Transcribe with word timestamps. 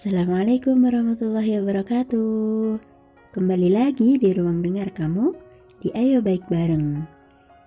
Assalamualaikum 0.00 0.80
warahmatullahi 0.80 1.60
wabarakatuh. 1.60 2.80
Kembali 3.36 3.68
lagi 3.68 4.16
di 4.16 4.32
ruang 4.32 4.64
dengar 4.64 4.88
kamu 4.96 5.36
Di 5.84 5.92
Ayo 5.92 6.24
Baik 6.24 6.48
Bareng. 6.48 7.04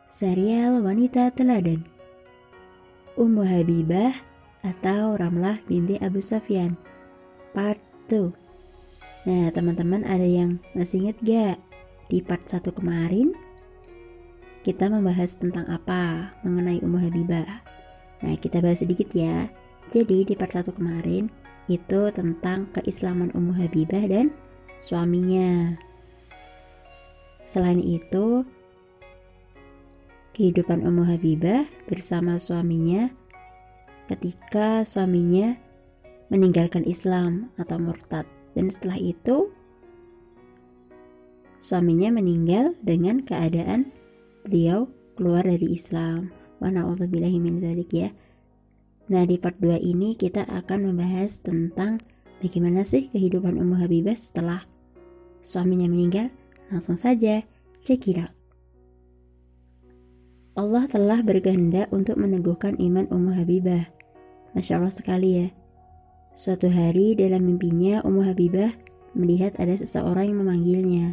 Serial 0.09 0.81
Wanita 0.81 1.30
Teladan. 1.30 1.85
Ummu 3.21 3.45
Habibah 3.45 4.17
atau 4.66 5.13
Ramlah 5.13 5.62
binti 5.70 6.02
Abu 6.02 6.26
Sofyan 6.26 6.73
Part 7.54 7.77
2 8.09 9.29
Nah 9.29 9.54
teman-teman 9.54 10.02
ada 10.02 10.26
yang 10.26 10.57
masih 10.73 11.05
inget 11.05 11.21
gak? 11.21 11.62
Di 12.09 12.26
part 12.26 12.49
1 12.49 12.65
kemarin? 12.73 13.38
Kita 14.65 14.90
membahas 14.90 15.38
tentang 15.38 15.70
apa 15.70 16.34
mengenai 16.41 16.81
Ummu 16.81 16.98
Habibah. 16.98 17.62
Nah 18.26 18.34
kita 18.41 18.57
bahas 18.57 18.81
sedikit 18.81 19.13
ya. 19.13 19.54
Jadi 19.93 20.26
di 20.26 20.34
part 20.34 20.49
1 20.49 20.73
kemarin 20.73 21.42
itu 21.72 22.12
tentang 22.12 22.67
keislaman 22.76 23.31
Ummu 23.31 23.55
Habibah 23.55 24.04
dan 24.08 24.35
suaminya. 24.80 25.80
Selain 27.44 27.80
itu, 27.80 28.48
kehidupan 30.34 30.84
Ummu 30.84 31.07
Habibah 31.07 31.68
bersama 31.88 32.40
suaminya 32.41 33.13
ketika 34.12 34.84
suaminya 34.84 35.55
meninggalkan 36.27 36.84
Islam 36.84 37.54
atau 37.55 37.80
murtad 37.80 38.27
dan 38.57 38.68
setelah 38.68 38.99
itu 38.99 39.54
suaminya 41.63 42.20
meninggal 42.20 42.76
dengan 42.84 43.24
keadaan 43.24 43.93
beliau 44.43 44.91
keluar 45.15 45.48
dari 45.48 45.71
Islam. 45.71 46.34
Wa 46.59 46.68
na'udzubillahi 46.71 47.37
min 47.40 47.59
ya. 47.91 48.12
Nah, 49.12 49.27
di 49.27 49.35
part 49.35 49.59
2 49.59 49.84
ini 49.84 50.15
kita 50.15 50.48
akan 50.48 50.91
membahas 50.91 51.43
tentang 51.43 51.99
bagaimana 52.40 52.87
sih 52.87 53.12
kehidupan 53.12 53.59
Ummu 53.59 53.84
Habibah 53.84 54.15
setelah 54.15 54.63
suaminya 55.43 55.91
meninggal. 55.91 56.32
Langsung 56.71 56.96
saja, 56.96 57.43
check 57.84 58.07
it 58.07 58.18
out. 58.24 58.31
Allah 60.54 60.85
telah 60.85 61.20
berkehendak 61.26 61.90
untuk 61.90 62.15
meneguhkan 62.15 62.79
iman 62.79 63.09
Ummu 63.09 63.31
Habibah. 63.35 63.90
Masya 64.53 64.79
Allah 64.79 64.94
sekali 64.94 65.29
ya. 65.44 65.47
Suatu 66.34 66.69
hari 66.69 67.18
dalam 67.18 67.44
mimpinya 67.44 68.06
Ummu 68.06 68.22
Habibah 68.24 68.72
melihat 69.13 69.53
ada 69.59 69.74
seseorang 69.78 70.34
yang 70.34 70.40
memanggilnya. 70.46 71.07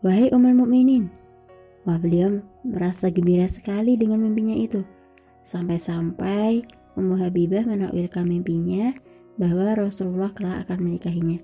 Wahai 0.00 0.30
Ummul 0.30 0.54
Mukminin. 0.54 1.10
Wah 1.88 1.96
beliau 1.96 2.44
merasa 2.62 3.08
gembira 3.08 3.48
sekali 3.48 3.96
dengan 3.96 4.20
mimpinya 4.20 4.54
itu. 4.56 4.84
Sampai-sampai 5.42 6.64
Ummu 6.98 7.14
Habibah 7.22 7.62
menakwilkan 7.62 8.26
mimpinya 8.26 8.90
bahwa 9.38 9.78
Rasulullah 9.78 10.34
kelak 10.34 10.66
akan 10.66 10.90
menikahinya. 10.90 11.38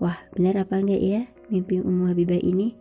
Wah, 0.00 0.16
benar 0.32 0.64
apa 0.64 0.80
enggak 0.80 1.02
ya 1.04 1.22
mimpi 1.52 1.84
Ummu 1.84 2.08
Habibah 2.08 2.40
ini? 2.40 2.72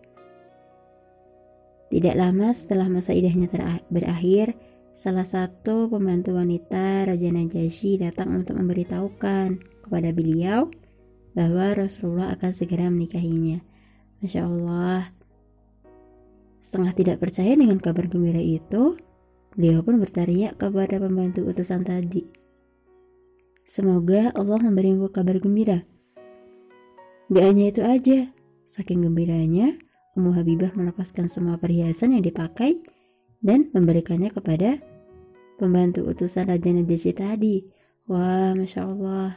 Tidak 1.92 2.16
lama 2.18 2.50
setelah 2.56 2.88
masa 2.90 3.14
idahnya 3.14 3.52
berakhir, 3.92 4.56
salah 4.96 5.28
satu 5.28 5.92
pembantu 5.92 6.34
wanita 6.36 7.06
Raja 7.06 7.30
Najasyi 7.30 8.02
datang 8.02 8.32
untuk 8.32 8.58
memberitahukan 8.58 9.48
kepada 9.86 10.10
beliau 10.16 10.72
bahwa 11.36 11.76
Rasulullah 11.76 12.32
akan 12.34 12.52
segera 12.56 12.88
menikahinya. 12.88 13.60
Masya 14.24 14.42
Allah. 14.48 15.14
Setengah 16.64 16.98
tidak 16.98 17.22
percaya 17.22 17.54
dengan 17.54 17.78
kabar 17.78 18.10
gembira 18.10 18.42
itu, 18.42 18.98
Beliau 19.56 19.80
pun 19.82 20.04
berteriak 20.04 20.60
kepada 20.60 21.00
pembantu 21.00 21.48
utusan 21.48 21.88
tadi. 21.88 22.28
Semoga 23.66 24.36
Allah 24.36 24.60
memberimu 24.62 25.10
kabar 25.10 25.40
gembira. 25.42 25.88
Gak 27.32 27.46
hanya 27.50 27.66
itu 27.74 27.82
aja, 27.82 28.30
saking 28.70 29.02
gembiranya, 29.02 29.74
Ummu 30.14 30.38
Habibah 30.38 30.70
melepaskan 30.78 31.28
semua 31.32 31.58
perhiasan 31.58 32.14
yang 32.14 32.22
dipakai 32.22 32.78
dan 33.42 33.74
memberikannya 33.74 34.30
kepada 34.30 34.78
pembantu 35.58 36.06
utusan 36.06 36.46
Raja 36.46 36.70
Najasyi 36.70 37.14
tadi. 37.18 37.66
Wah, 38.06 38.54
Masya 38.54 38.86
Allah. 38.86 39.34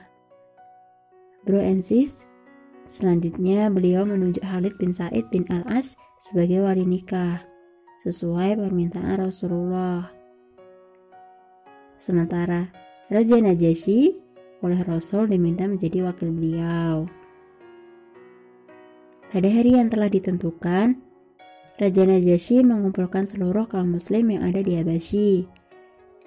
Bro 1.49 1.65
and 1.65 1.81
sis, 1.81 2.29
selanjutnya 2.85 3.73
beliau 3.73 4.05
menunjuk 4.05 4.45
Khalid 4.45 4.77
bin 4.77 4.93
Said 4.93 5.25
bin 5.33 5.49
Al-As 5.49 5.97
sebagai 6.21 6.61
wali 6.61 6.85
nikah 6.85 7.48
sesuai 7.99 8.55
permintaan 8.55 9.27
Rasulullah. 9.27 10.15
Sementara 11.99 12.71
Raja 13.11 13.43
Najasyi 13.43 14.15
oleh 14.63 14.81
Rasul 14.87 15.27
diminta 15.27 15.67
menjadi 15.67 16.07
wakil 16.07 16.31
beliau. 16.31 17.11
Pada 19.29 19.49
hari 19.51 19.77
yang 19.77 19.91
telah 19.91 20.09
ditentukan, 20.09 20.97
Raja 21.79 22.03
Najasyi 22.07 22.63
mengumpulkan 22.63 23.27
seluruh 23.27 23.67
kaum 23.67 23.99
muslim 23.99 24.31
yang 24.31 24.43
ada 24.47 24.63
di 24.63 24.79
Abasyi. 24.79 25.47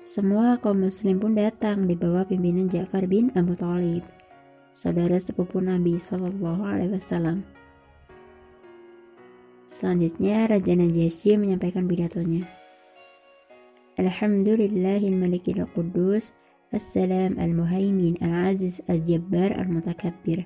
Semua 0.04 0.60
kaum 0.60 0.86
muslim 0.86 1.20
pun 1.24 1.36
datang 1.36 1.88
di 1.88 1.96
bawah 1.96 2.28
pimpinan 2.28 2.68
Ja'far 2.68 3.08
bin 3.08 3.30
Abu 3.34 3.54
Thalib, 3.56 4.04
saudara 4.76 5.20
sepupu 5.20 5.62
Nabi 5.62 5.98
Wasallam. 5.98 7.61
Selanjutnya 9.72 10.52
Raja 10.52 10.76
Najasyi 10.76 11.40
menyampaikan 11.40 11.88
pidatonya. 11.88 12.44
Alhamdulillahil 13.96 15.16
malikil 15.16 15.64
qudus 15.72 16.36
Assalam 16.76 17.40
al-muhaimin 17.40 18.20
al-aziz 18.20 18.84
al-jabbar 18.92 19.56
al-mutakabbir 19.56 20.44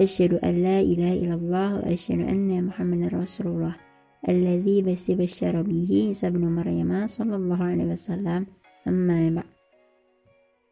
Asyhadu 0.00 0.40
an 0.40 0.64
la 0.64 0.80
ilaha 0.80 1.12
illallah 1.12 1.68
wa 1.76 1.84
asyhadu 1.84 2.24
anna 2.24 2.64
Muhammadar 2.64 3.12
Rasulullah 3.12 3.76
alladzi 4.24 4.80
basi 4.80 5.12
basyara 5.12 5.60
bihi 5.60 6.16
Isa 6.16 6.32
bin 6.32 6.48
Maryam 6.48 6.88
sallallahu 7.04 7.60
alaihi 7.60 7.92
wasallam 7.92 8.48
amma 8.88 9.44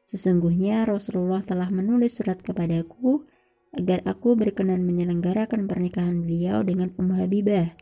Sesungguhnya 0.08 0.88
Rasulullah 0.88 1.44
telah 1.44 1.68
menulis 1.68 2.16
surat 2.20 2.40
kepadaku 2.40 3.24
agar 3.72 4.04
aku 4.04 4.36
berkenan 4.36 4.84
menyelenggarakan 4.84 5.64
pernikahan 5.64 6.20
beliau 6.20 6.60
dengan 6.60 6.92
Ummu 7.00 7.16
Habibah. 7.16 7.81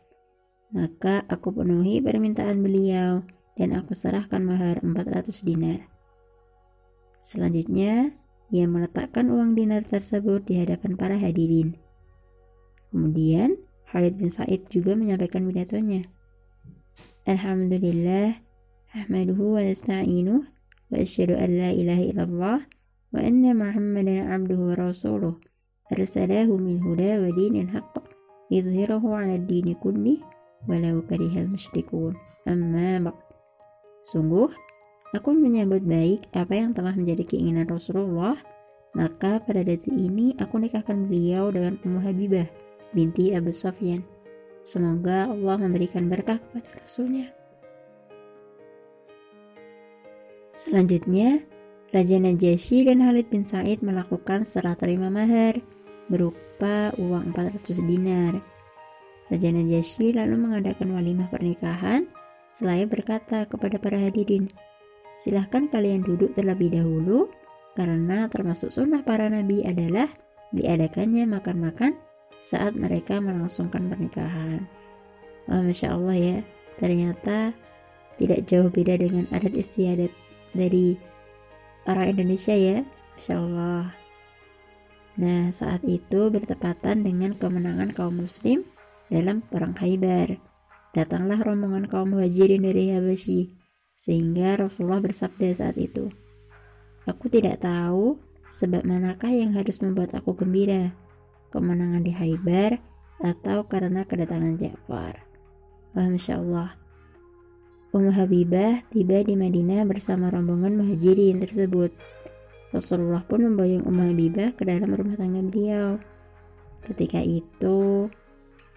Maka 0.71 1.27
aku 1.27 1.51
penuhi 1.51 1.99
permintaan 1.99 2.63
beliau 2.63 3.27
dan 3.59 3.75
aku 3.75 3.91
serahkan 3.91 4.39
mahar 4.39 4.79
400 4.79 5.43
dinar. 5.43 5.91
Selanjutnya, 7.19 8.15
ia 8.51 8.65
meletakkan 8.71 9.27
uang 9.27 9.55
dinar 9.55 9.83
tersebut 9.83 10.47
di 10.47 10.63
hadapan 10.63 10.95
para 10.95 11.19
hadirin. 11.19 11.75
Kemudian, 12.91 13.59
Khalid 13.91 14.15
bin 14.15 14.31
Said 14.31 14.67
juga 14.71 14.95
menyampaikan 14.95 15.43
pidatonya. 15.43 16.07
Alhamdulillah, 17.27 18.39
ahmaduhu 18.95 19.59
wa 19.59 19.61
nasta'inuh, 19.63 20.41
wa 20.87 20.95
asyhadu 20.95 21.35
an 21.35 21.49
la 21.51 21.69
ilaha 21.75 22.03
illallah, 22.03 22.59
wa 23.11 23.19
anna 23.19 23.51
muhammadan 23.51 24.27
abduhu 24.27 24.71
wa 24.71 24.75
rasuluh, 24.89 25.35
arsalahu 25.91 26.55
min 26.55 26.79
huda 26.79 27.23
wa 27.23 27.29
dinil 27.31 27.71
haqq, 27.71 28.03
idhirahu 28.51 29.15
ala 29.15 29.35
dini 29.39 29.75
kulli, 29.75 30.19
walau 30.65 31.01
karihal 31.05 31.47
musyrikun. 31.49 32.17
Amma 32.45 33.11
ba'd. 33.11 33.17
Sungguh, 34.01 34.49
aku 35.13 35.29
menyambut 35.37 35.85
baik 35.85 36.29
apa 36.33 36.57
yang 36.57 36.73
telah 36.73 36.97
menjadi 36.97 37.21
keinginan 37.25 37.69
Rasulullah, 37.69 38.37
maka 38.97 39.39
pada 39.39 39.61
detik 39.61 39.93
ini 39.93 40.33
aku 40.41 40.57
nikahkan 40.57 41.05
beliau 41.05 41.53
dengan 41.53 41.77
Ummu 41.85 41.99
Habibah 42.01 42.49
binti 42.91 43.31
Abu 43.31 43.53
Sofyan. 43.53 44.03
Semoga 44.61 45.29
Allah 45.29 45.57
memberikan 45.57 46.05
berkah 46.09 46.37
kepada 46.37 46.69
Rasulnya. 46.85 47.33
Selanjutnya, 50.53 51.41
Raja 51.91 52.17
Najasyi 52.21 52.87
dan 52.87 53.03
Khalid 53.03 53.27
bin 53.33 53.43
Said 53.43 53.81
melakukan 53.81 54.45
serah 54.45 54.77
terima 54.77 55.11
mahar 55.11 55.59
berupa 56.07 56.91
uang 56.99 57.35
400 57.35 57.83
dinar 57.83 58.39
Raja 59.31 59.47
Najasyi 59.47 60.11
lalu 60.11 60.35
mengadakan 60.35 60.91
walimah 60.91 61.31
pernikahan 61.31 62.11
selain 62.51 62.91
berkata 62.91 63.47
kepada 63.47 63.79
para 63.79 63.95
hadirin, 63.95 64.51
silahkan 65.15 65.71
kalian 65.71 66.03
duduk 66.03 66.35
terlebih 66.35 66.67
dahulu 66.75 67.31
karena 67.79 68.27
termasuk 68.27 68.75
sunnah 68.75 68.99
para 69.07 69.31
nabi 69.31 69.63
adalah 69.63 70.11
diadakannya 70.51 71.31
makan-makan 71.31 71.95
saat 72.43 72.75
mereka 72.75 73.23
melangsungkan 73.23 73.87
pernikahan. 73.87 74.67
Wah, 75.47 75.63
Masya 75.63 75.95
Allah 75.95 76.17
ya, 76.19 76.37
ternyata 76.75 77.55
tidak 78.19 78.43
jauh 78.51 78.67
beda 78.67 78.99
dengan 78.99 79.31
adat 79.31 79.55
istiadat 79.55 80.11
dari 80.51 80.99
orang 81.87 82.19
Indonesia 82.19 82.51
ya, 82.51 82.83
Masya 83.15 83.35
Allah. 83.39 83.95
Nah, 85.15 85.55
saat 85.55 85.87
itu 85.87 86.27
bertepatan 86.27 87.07
dengan 87.07 87.31
kemenangan 87.39 87.95
kaum 87.95 88.19
muslim 88.19 88.67
dalam 89.11 89.43
perang 89.43 89.75
Khaybar. 89.75 90.39
Datanglah 90.95 91.43
rombongan 91.43 91.91
kaum 91.91 92.15
muhajirin 92.15 92.63
dari 92.63 92.95
Habasyi, 92.95 93.51
sehingga 93.91 94.55
Rasulullah 94.55 95.03
bersabda 95.03 95.51
saat 95.51 95.75
itu, 95.75 96.07
Aku 97.03 97.27
tidak 97.27 97.63
tahu 97.63 98.31
Sebab 98.51 98.83
manakah 98.83 99.31
yang 99.31 99.55
harus 99.55 99.79
membuat 99.79 100.11
aku 100.11 100.35
gembira? 100.35 100.91
Kemenangan 101.55 102.03
di 102.03 102.11
Haibar 102.11 102.83
atau 103.23 103.63
karena 103.63 104.03
kedatangan 104.03 104.59
Ja'far? 104.59 105.23
Wah, 105.95 106.07
Masya 106.11 106.35
Allah. 106.43 106.75
Ummu 107.95 108.11
Habibah 108.11 108.83
tiba 108.91 109.23
di 109.23 109.39
Madinah 109.39 109.87
bersama 109.87 110.27
rombongan 110.27 110.75
muhajirin 110.75 111.39
tersebut. 111.39 111.95
Rasulullah 112.75 113.23
pun 113.23 113.47
memboyong 113.47 113.87
Ummu 113.87 114.03
Habibah 114.11 114.51
ke 114.55 114.67
dalam 114.67 114.91
rumah 114.91 115.15
tangga 115.15 115.39
beliau. 115.47 115.95
Ketika 116.83 117.23
itu 117.23 118.11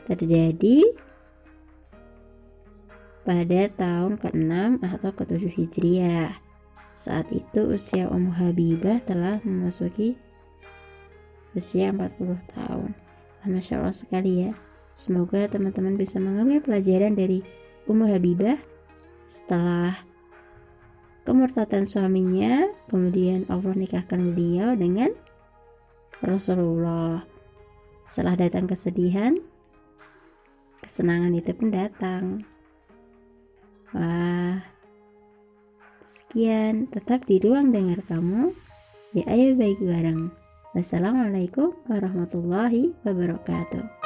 terjadi 0.05 0.85
pada 3.25 3.61
tahun 3.73 4.21
ke-6 4.21 4.85
atau 4.85 5.11
ke-7 5.17 5.49
Hijriah. 5.49 6.33
Saat 6.95 7.33
itu 7.35 7.75
usia 7.75 8.07
Ummu 8.07 8.37
Habibah 8.37 9.03
telah 9.03 9.41
memasuki 9.43 10.15
usia 11.57 11.91
40 11.91 12.21
tahun. 12.55 12.95
Masya 13.45 13.81
Allah 13.81 13.97
sekali 13.97 14.49
ya. 14.49 14.53
Semoga 14.95 15.51
teman-teman 15.51 15.99
bisa 15.99 16.23
mengambil 16.23 16.63
pelajaran 16.63 17.19
dari 17.19 17.43
Ummu 17.91 18.07
Habibah 18.09 18.57
setelah 19.27 20.05
kemurtatan 21.25 21.89
suaminya, 21.89 22.69
kemudian 22.93 23.49
Allah 23.49 23.75
nikahkan 23.75 24.37
beliau 24.37 24.77
dengan 24.77 25.11
Rasulullah. 26.21 27.25
Setelah 28.05 28.37
datang 28.37 28.69
kesedihan, 28.69 29.41
kesenangan 30.85 31.33
itu 31.33 31.51
pun 31.57 31.73
datang. 31.73 32.45
Wah, 33.97 34.61
Sekian, 36.05 36.93
tetap 36.93 37.25
di 37.25 37.41
ruang 37.41 37.73
dengar 37.73 38.05
kamu. 38.05 38.53
Di 39.17 39.25
Ayo 39.25 39.57
Baik 39.57 39.81
Bareng. 39.81 40.29
Wassalamualaikum 40.75 41.73
warahmatullahi 41.87 42.93
wabarakatuh. 43.07 44.04